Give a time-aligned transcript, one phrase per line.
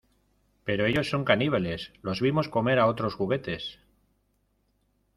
[0.63, 1.93] Pero ellos son caníbales.
[2.01, 3.77] Los vimos comer a otros juguetes.